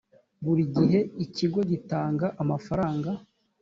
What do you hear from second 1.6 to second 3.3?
gitanga amafaranga